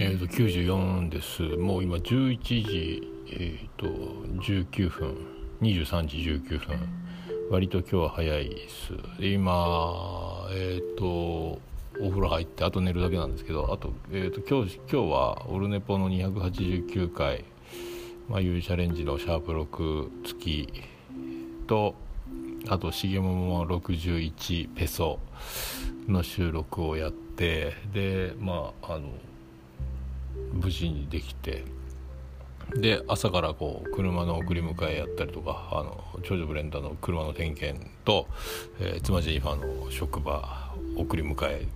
[0.00, 1.42] えー、と94です。
[1.42, 3.02] もう今11時、
[3.32, 3.88] えー、と
[4.40, 5.16] 19分
[5.60, 6.78] 23時19分。
[7.50, 8.92] 割と今日は早いです。
[9.18, 11.04] 今えっ、ー、と
[12.00, 17.44] お風呂入ってあと寝るだけなんですけどあと,、えーと、今日今日はオルネポの289回
[18.30, 20.68] 「まあ、いうチャレンジ」のシャープ6付き
[21.66, 21.96] と
[22.68, 25.18] あと重桃61ペソ
[26.06, 29.08] の収録をやってでまああの
[30.52, 31.64] 無事にできて
[32.74, 38.28] で朝からこう車の送り迎えやったりとかあの長女ブレンダーの車の点検と、
[38.78, 41.66] えー、妻ジェニファーの職場送り迎え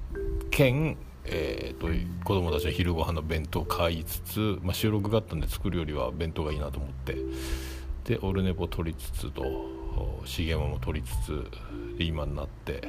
[0.50, 1.88] 兼、えーと、
[2.24, 7.16] 子供たちの昼ご飯の弁当を買いつつ、まあ、収録があったんで作るよりは弁当がいいなと思って
[8.04, 9.42] でオルネポ取りつつと
[10.24, 11.46] 重間も取りつつ
[11.96, 12.80] で今になって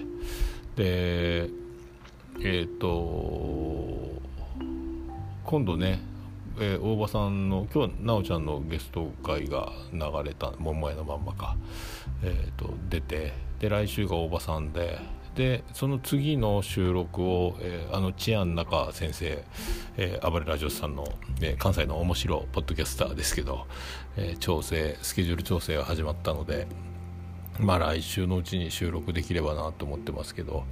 [0.76, 4.22] でえっ、ー、と
[5.54, 6.00] 今度ね、
[6.60, 11.56] えー、大場さんの今日奈緒ちゃんのゲスト会が流れた桃屋のまんまか、
[12.24, 14.98] えーと、出てで来週が大場さんで
[15.36, 19.44] でその次の収録を、えー、あのチアン中先生、
[19.98, 21.06] えー、暴れラジオさんの、
[21.40, 23.68] えー、関西の面白ポッドキャスターですけど、
[24.18, 26.66] えー、調整スケジュール調整が始まったので
[27.60, 30.64] まあ来週のうちに収録できればなと思ってますけど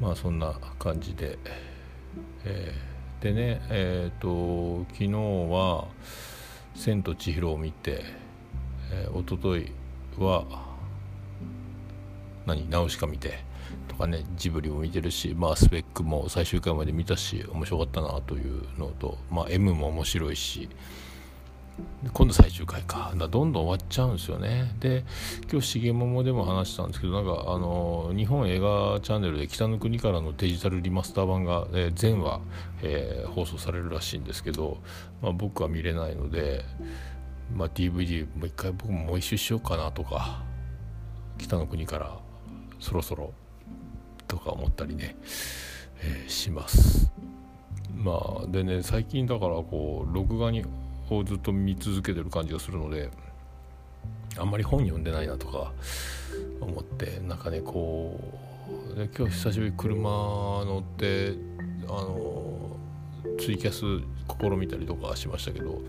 [0.00, 1.38] まあそんな感じで、
[2.46, 2.93] えー
[3.24, 5.10] でねえっ、ー、と昨日
[5.50, 5.88] は
[6.76, 8.04] 「千と千尋」を見て、
[8.92, 9.72] えー、一昨日
[10.22, 10.44] は
[12.44, 13.38] 何ナウシカ見て
[13.88, 20.68] とかねジブリも見てるし、まあ、スペックも最終回まで見たし面白かったなというのと、まあ、M も面白いし
[22.12, 23.12] 今度最終回か。
[23.16, 24.74] だどんどん終わっちゃうんですよね。
[24.78, 25.04] で
[25.50, 32.40] 今日重桃でも話したんですけどなんかあの日本映画チャンネルで北の国からのデジタルリマスター版が、えー、全話、
[32.82, 34.78] えー、放送されるらしいんですけど、
[35.22, 36.64] まあ、僕は見れないので、
[37.52, 40.44] まあ、DVD もう一回僕ももう一周しようかなとか
[41.38, 42.18] 北の国から
[42.78, 43.32] そろそろ
[44.28, 45.16] とか思ったりね、
[46.02, 47.10] えー、します。
[47.96, 50.64] まあでね最近だからこう録画に
[51.10, 53.10] をずっと見続けてる感じがするので
[54.36, 55.72] あんまり本読んでないなとか
[56.60, 61.34] 思ってなんかねこう今日久しぶり車乗って
[61.86, 62.76] あの
[63.38, 64.04] ツイキャス
[64.40, 65.80] 試みたりとかしましたけど、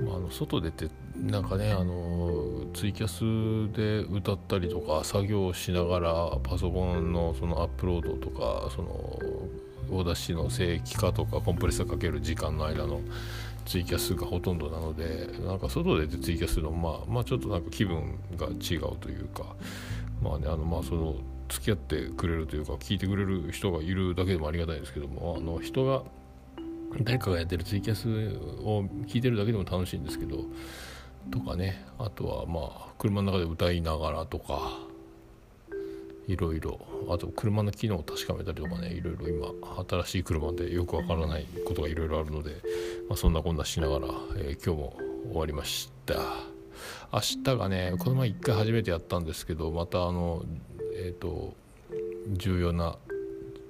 [0.00, 6.12] まあ、あの外出てなんかねあのツイキャスで歌ったりとか作業しながら
[6.42, 8.88] パソコンのそのアップロードとかその
[9.90, 13.00] オーダーシの正規化とかコンプレッサーかける時間の間の
[13.68, 19.44] ツイキャスがほとんどなのでなんか外でツイキャスのまあまあちょっとなんか気分が違うというか
[20.22, 21.16] まあねあのまあその
[21.50, 26.02] 付き合ってくれるというか聞いてくれる人がいるだけでもありがたいんですけどもあの人が
[27.02, 28.08] 誰かがやってるツイキャス
[28.64, 30.44] を聞いてるだけでも楽しいんですけど
[31.30, 34.78] とかねあとはまあ車の中で歌いながらとか
[36.28, 36.78] いろいろ
[37.08, 39.48] あと車の機能を確かめたりとかねいろいろ今
[39.88, 42.50] 新しい車でよくわからないことがいろいろあるので、
[43.08, 44.06] まあ、そんなこんなしながら、
[44.36, 44.96] えー、今日も
[45.30, 46.14] 終わりました。
[47.12, 50.44] 明日がねこの前1回初めてやったんですけどまたあの
[50.94, 51.54] えっ、ー、と
[52.28, 52.96] 重要なっ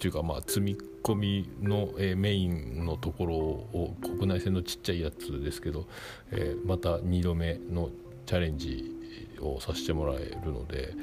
[0.01, 5.87] ていうかまあ積み込みの、えー、メインのところを国内線のちっちゃいやつですけど、
[6.33, 7.91] え、また2度目の
[8.27, 8.98] チャレンジ
[9.43, 10.95] をさせてもらえるので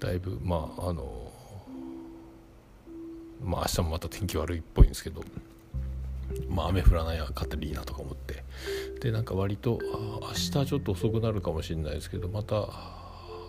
[0.00, 1.32] だいぶまああの
[3.42, 5.22] まあ明日もまた天気悪いっぽいんですけど
[6.48, 8.44] まあ雨降らないかったらいいなとか思って。
[9.00, 9.78] でなんか割と
[10.20, 12.68] 明日ちょっと遅くなるかもしれないですけどまた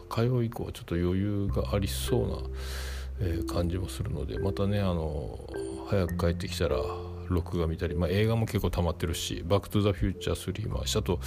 [0.09, 2.37] 火曜以降はちょっと余裕がありそうな、
[3.21, 5.39] え、感じもするのでまたねあの
[5.87, 6.77] 早く帰ってきたら
[7.33, 11.19] 録画見たり、まあ、映画も結構溜まってるし「バック・トゥ・ザ・フューチャー3」もあと,、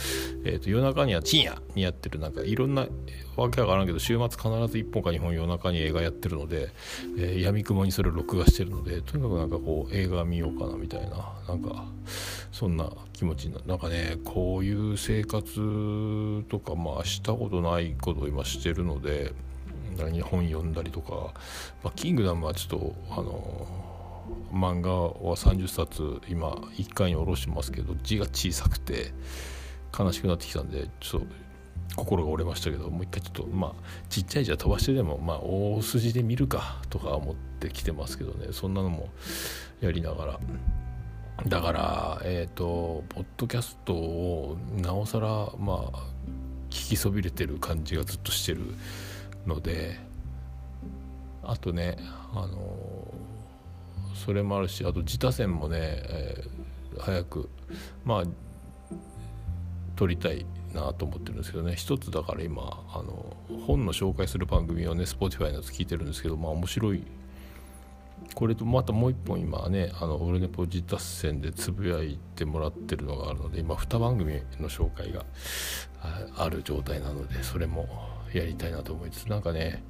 [0.45, 2.87] えーと、夜中には深夜にやってるなんかいろんな
[3.37, 4.47] わけわからんけど週末必ず
[4.79, 6.71] 1本か2本夜中に映画やってるので、
[7.19, 11.84] えー、闇雲にそれを録画してるのでとにかくなんかこう映画見ようかなみたいななんか
[12.51, 19.33] そんな気持ちにななんかねこういう生活とかまあしたことないことを今してるので
[20.10, 21.34] 日本読んだりとか、
[21.83, 23.91] まあ、キングダムはちょっとあの
[24.53, 29.13] 漫画は30冊今1回に下ろしてますけど字が小さくて
[29.97, 31.27] 悲しくなってきたんでちょっと
[31.97, 33.73] 心が折れましたけどもう一回ちょっとまあ
[34.09, 38.49] ちっちゃい字は飛ばしてでもまあ大筋で見るかとか思ってきてますけどね。
[38.53, 39.09] そんなのも
[39.81, 40.41] やりながら。
[41.47, 45.99] だからえっ、ー、とポッドキャストをなおさらまあ
[46.71, 48.61] 聞きそびれてる感じがずっとしてる
[49.47, 49.99] ので
[51.43, 51.97] あとね
[52.33, 52.59] あの
[54.24, 56.45] それもあるしあと自他戦もね、え
[56.98, 57.48] 早く
[58.04, 58.24] まあ
[59.97, 61.74] 撮りたいなと思ってるんですけどね。
[61.77, 63.36] 一つだから今あの
[63.66, 67.03] 本の紹介する番組をね Spotify のやつ聞いてるんですけどまあ面白い。
[68.34, 75.24] これとまたもう一本今ねあのオルネポジ達戦でつぶやいてもらってるのがあるので今2番組の紹介が
[76.36, 79.83] ある状態なのでそれもやりたいなと思いつつなんかね、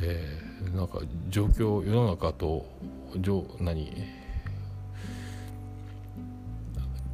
[0.00, 2.66] えー、なんか状況世の中と
[3.60, 3.92] 何？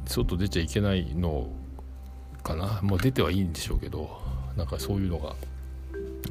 [0.05, 1.47] 外出ちゃいけないの
[2.43, 2.81] かな？
[2.81, 4.21] もう出てはいいんでしょうけど
[4.57, 5.35] なんかそういうのが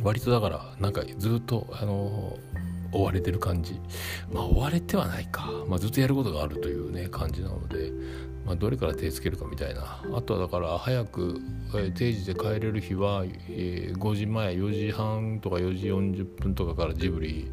[0.03, 2.39] 割とだからなんかずっとあの
[2.93, 3.81] 追われてる感じ。
[4.33, 7.93] まあ追われてはないか、まあ、ずっとやることがあるというね感じなので、
[8.51, 10.03] まあ、どれから手つけるかみたいな。
[10.13, 11.41] あとはだから早く、
[11.73, 17.49] え、定時で帰れる日は、えー、5時前4時半とか4時40分とかからジブリ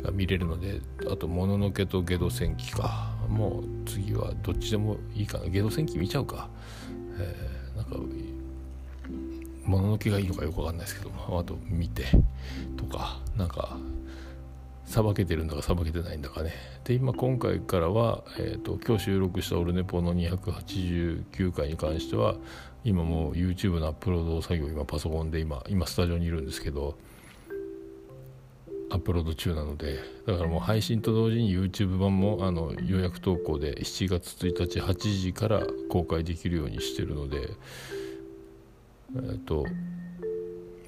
[0.00, 0.80] が見れるので
[1.10, 3.10] あと「もののけ」と「ゲド戦記」か。
[3.28, 5.46] もう次はどっちでもいいかな。
[5.46, 6.48] ゲド戦記見ちゃうか、
[7.18, 7.96] えー、なんか
[9.64, 12.04] もののけがいいのかよくわかんないですけどあと見て
[12.76, 13.76] とかなんか
[14.84, 16.52] さばけてるんだかさばけてないんだかね。
[16.84, 22.36] で今今回からは、えーと、今日収録した「オルネポ」の289回に関しては
[22.84, 26.96] 今もう YouTube のアップロード作業今パソコンで今今スタジオにいるんですけど
[28.90, 37.48] アップロード中なのでだからもう配信と同時に YouTube 版もあの予約投稿で7月1日8時から公開できるようにしてるので
[39.14, 39.64] えっ、ー、と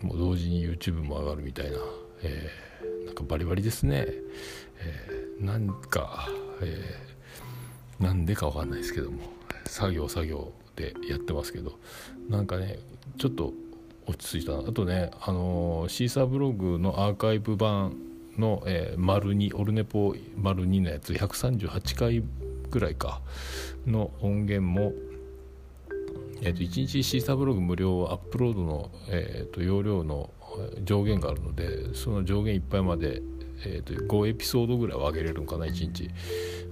[0.02, 1.78] もう同時に YouTube も上がるみたいな、
[2.22, 4.06] えーなんかバリバリですね、
[4.78, 6.28] えー、なんか、
[6.62, 9.34] えー、なんでかわかんないですけども。
[9.66, 11.78] 作業作業でやってますけど。
[12.28, 12.78] なんかね
[13.18, 13.52] ちょっと
[14.06, 17.96] 落ち着いたあとねあのー、シーサーブログのアーカイブ版
[18.38, 22.22] の、えー、丸2オルネポ丸2のやつ138回
[22.70, 23.20] ぐらいか
[23.86, 24.92] の音源も
[26.42, 30.30] えーと、1日シーサーブログ無料アップロードの、えーと容量の
[30.82, 33.22] 上限があるのでその上限いっぱいまで、
[33.64, 36.10] えー、と5エピソードぐらいは上げれるのかな1日。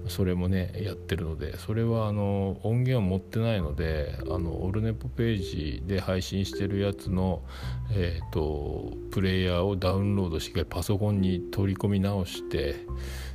[0.07, 1.57] それもねやってるので。
[1.57, 7.41] それはあの音源を持ってないのであのオルネポページで配信してるやつの、
[7.91, 12.85] えーと、プレイヤーをダウンロードしてパソコンに取り込み直して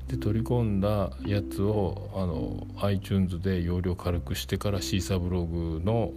[0.09, 6.13] で取り込んだやつをあの iTunes で容量軽くしてからシーサーブログの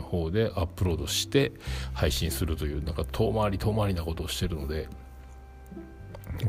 [0.00, 1.52] 方でアップロードして
[1.92, 4.88] 配信するというなんか遠回り遠回りなことをしてるので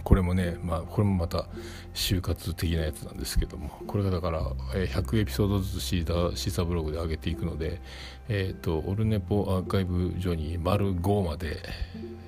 [0.03, 1.47] これもね、まあ、これもまた
[1.93, 4.41] 就活的なやつなんですけどもこれがだから
[4.73, 7.81] 100エピソードずつシーダシーサブログで上げていくので、
[8.27, 11.61] えーと、オルネポアーカイブ上に丸5まで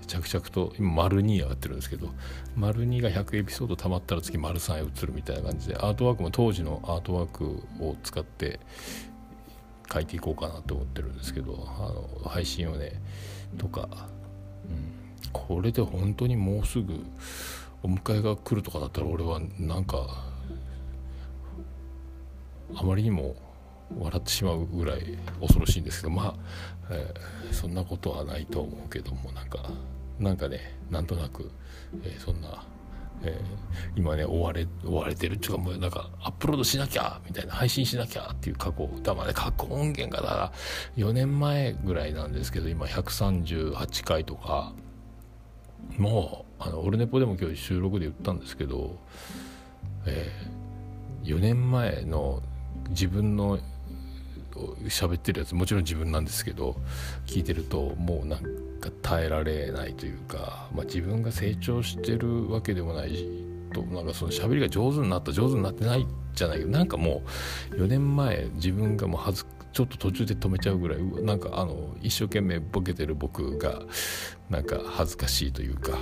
[0.08, 2.10] 着々と今丸2上がってるんですけど
[2.56, 8.60] 丸2が100エピソードたまったら次丸3へ移るみたいな感じでアートワークも当時のアートワークを使って
[9.92, 13.02] 書いていこうかなと思ってるんですけどあの配信をね
[13.58, 13.88] とか、
[14.66, 17.06] うん、これで本当にもうすぐ
[17.84, 20.26] お迎えが来るとかだったら俺はなんか
[22.76, 23.36] あまりにも
[23.98, 26.36] 笑ってしまうぐらい恐ろしいんですけどまあ、
[26.90, 29.70] えー、そんなことはないと思うけどもなんか
[30.20, 31.52] なんかねなんとなく、
[32.04, 32.66] えー、そんな
[33.24, 40.52] えー、今ね追われ追われてるっていうかもうなんかアップロードしなきゃみたいな配信しなきゃっていう過去だからね過去音源がだから
[40.98, 44.74] 4年前ぐらいなんですけど今138回とか
[45.98, 48.98] もうあのオルネポでも今日収録で言ったんですけど、
[50.06, 52.42] えー、4年前の
[52.90, 53.60] 自分の
[54.88, 56.76] 喋ってるやつもちろん自分なんですけど
[57.26, 58.50] 聞いてるともうなんか
[59.02, 67.24] 耐えられないというか、まあ、自分が成長してるわけでもないしとなんかその喋りが上手になった上手になってないじゃないけどなんかも
[67.72, 73.82] う4年前自分がもうはずちょっと途中で止めちゃうぐらいなんかあの一生懸命ボケてる僕が
[74.50, 75.98] なんか恥ずかしいというか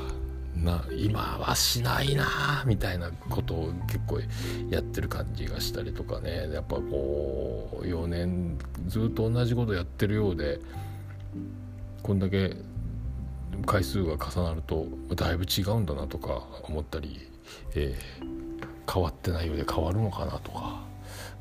[0.55, 4.21] な今はしないなみたいなことを結構
[4.69, 6.49] やってる感じがしたりとかね。
[6.53, 10.59] やっぱこう4年ずっと同じことやってるようで
[12.05, 12.55] こんだけ
[13.65, 14.85] 回数が重なると
[15.15, 17.31] だいぶ違うんだなとか思ったり、
[17.73, 20.85] えー、変わってないようで変わるのかなとか、ま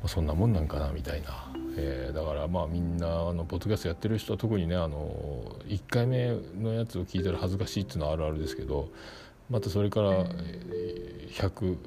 [0.05, 1.53] あ、そんなもんなんかなみたいな。
[1.77, 6.29] えー、だからまあみんなあのポッドキャストやってる人は特にねあの1回目
[6.59, 8.89] のやつを聞いたら恥ずかしいっていうのはあるあるですけど
[9.51, 11.77] またそれから100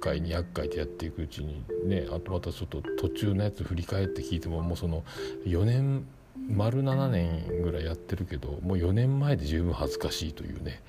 [0.00, 5.02] 回200回ってやっていくうちにねあとまたちょっと途中のやつ振り返って聞いてももうその
[5.44, 10.82] 4年丸7年ぐらいやってるけどもう4年前で十分恥ずかしいというね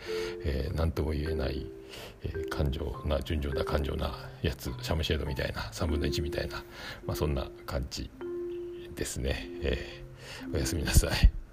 [0.43, 1.65] えー、とも言えない、
[2.23, 6.63] えー、感情な純情な感情なやつシャムシェードみたいな3分の1みたいな、
[7.05, 8.09] まあ、そんな感じ
[8.95, 11.44] ですね、えー、おやすみなさい。